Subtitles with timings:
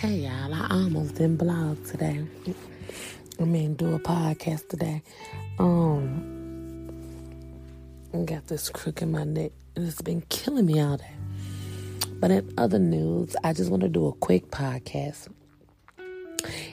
[0.00, 2.24] Hey y'all, I almost didn't blog today.
[3.40, 5.02] I mean, do a podcast today.
[5.58, 6.88] Um,
[8.14, 11.16] I got this crook in my neck, and it's been killing me all day.
[12.12, 15.26] But in other news, I just want to do a quick podcast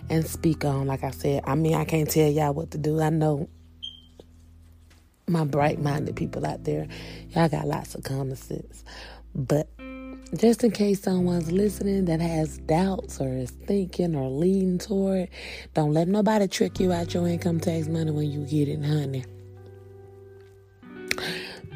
[0.07, 3.01] and speak on, like I said, I mean, I can't tell y'all what to do.
[3.01, 3.49] I know
[5.27, 6.87] my bright minded people out there,
[7.31, 8.83] y'all got lots of common sense.
[9.33, 9.67] But
[10.33, 15.29] just in case someone's listening that has doubts or is thinking or leaning toward, it,
[15.73, 19.23] don't let nobody trick you out your income tax money when you get it, honey.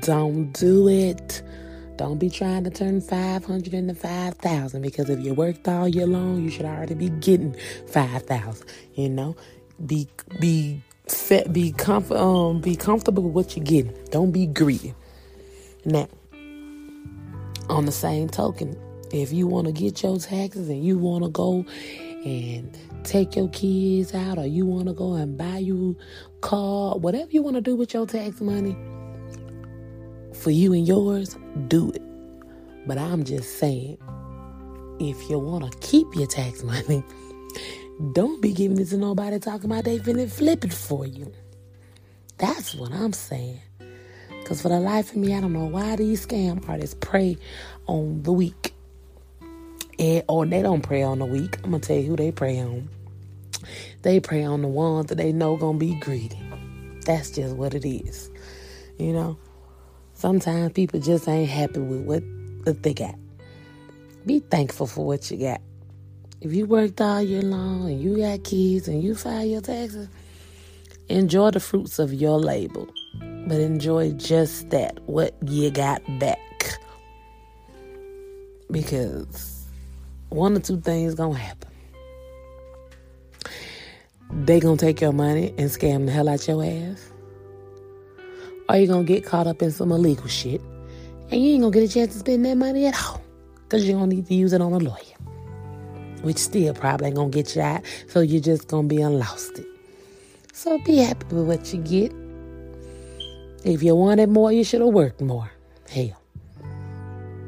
[0.02, 1.42] Don't do it.
[1.98, 6.42] Don't be trying to turn 500 into 5,000 because if you worked all year long,
[6.42, 7.56] you should already be getting
[7.88, 8.66] 5,000.
[8.96, 9.36] You know,
[9.86, 10.08] be
[10.40, 13.94] be set, be comf- um, be comfortable with what you're getting.
[14.12, 14.94] Don't be greedy.
[15.84, 16.08] Now,
[17.70, 18.76] on the same token,
[19.12, 21.66] if you want to get your taxes and you want to go
[22.26, 25.98] and take your kids out or you want to go and buy you
[26.42, 28.76] car, whatever you want to do with your tax money
[30.34, 32.02] for you and yours, do it.
[32.88, 33.98] But I'm just saying,
[35.00, 37.04] if you want to keep your tax money,
[38.14, 41.32] don't be giving it to nobody talking about they finna flip it for you.
[42.38, 43.62] That's what I'm saying.
[44.40, 47.38] Because for the life of me, I don't know why these scam artists prey
[47.88, 48.74] on the weak.
[49.98, 51.58] And, or they don't prey on the weak.
[51.64, 52.90] I'm going to tell you who they prey on.
[54.02, 56.40] They prey on the ones that they know going to be greedy.
[57.06, 58.30] That's just what it is.
[58.98, 59.38] You know?
[60.14, 62.24] Sometimes people just ain't happy with what,
[62.64, 63.16] what they got.
[64.26, 65.62] Be thankful for what you got.
[66.42, 70.08] If you worked all year long and you got kids and you file your taxes,
[71.08, 72.86] enjoy the fruits of your labor.
[73.50, 76.80] But enjoy just that, what you got back.
[78.70, 79.66] Because
[80.30, 81.72] one or two things gonna happen.
[84.32, 87.12] They gonna take your money and scam the hell out your ass.
[88.70, 90.62] Or you gonna get caught up in some illegal shit.
[91.32, 93.20] And you ain't gonna get a chance to spend that money at all.
[93.68, 95.16] Cause you're gonna need to use it on a lawyer
[96.22, 97.82] which still probably ain't gonna get you out.
[98.08, 99.68] So you're just gonna be unlost it.
[100.54, 102.19] So be happy with what you get.
[103.64, 105.52] If you wanted more, you should have worked more.
[105.90, 106.22] Hell,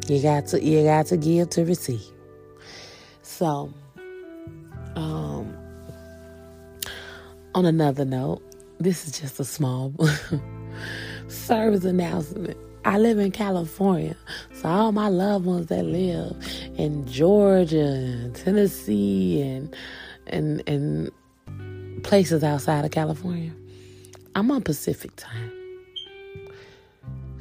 [0.08, 2.04] you got to you got to give to receive.
[3.22, 3.74] So,
[4.96, 5.56] um,
[7.56, 8.42] on another note,
[8.80, 9.94] this is just a small
[11.28, 12.58] service announcement.
[12.84, 14.18] I live in California,
[14.54, 16.36] so all my loved ones that live
[16.78, 19.74] in Georgia and Tennessee and
[20.28, 21.10] and and
[22.04, 23.54] places outside of California,
[24.36, 25.61] I'm on Pacific time.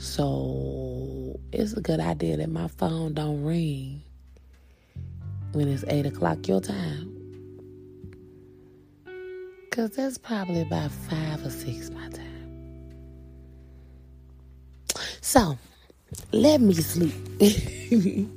[0.00, 4.02] So it's a good idea that my phone don't ring
[5.52, 7.14] when it's eight o'clock your time.
[9.70, 12.26] Cause that's probably about five or six my time.
[15.20, 15.58] So,
[16.32, 17.14] let me sleep.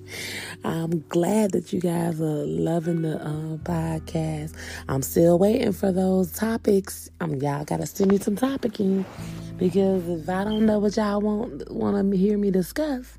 [0.65, 4.55] I'm glad that you guys are loving the uh, podcast.
[4.87, 7.09] I'm still waiting for those topics.
[7.19, 9.03] Um, y'all gotta send me some topicing
[9.57, 13.17] because if I don't know what y'all want want to hear me discuss,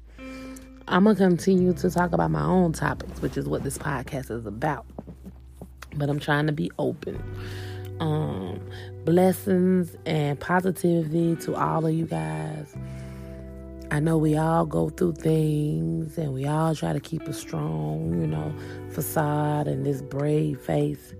[0.88, 4.47] I'm gonna continue to talk about my own topics, which is what this podcast is
[4.47, 4.87] about.
[5.97, 7.22] But I'm trying to be open.
[8.00, 8.59] Um,
[9.04, 12.75] blessings and positivity to all of you guys.
[13.94, 18.21] I know we all go through things and we all try to keep a strong,
[18.21, 18.53] you know,
[18.91, 21.15] facade and this brave face.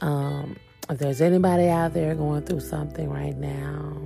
[0.00, 0.56] Um,
[0.88, 3.96] if there's anybody out there going through something right now,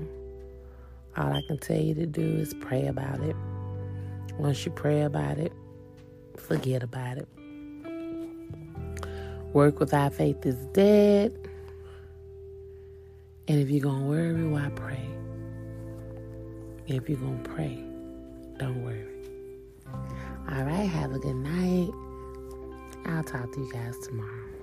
[1.16, 3.34] all I can tell you to do is pray about it.
[4.36, 5.54] Once you pray about it,
[6.36, 7.28] forget about it.
[9.54, 11.32] Work without faith is dead.
[13.48, 15.23] And if you're going to worry, why pray?
[16.86, 17.82] If you're going to pray,
[18.58, 19.06] don't worry.
[20.50, 21.90] All right, have a good night.
[23.06, 24.53] I'll talk to you guys tomorrow.